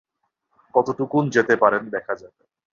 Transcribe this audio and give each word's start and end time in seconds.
কতটুকু 0.73 1.17
যেতে 1.35 1.53
পারেন 1.55 1.83
দেখা 1.89 2.13
যাবে। 2.15 2.41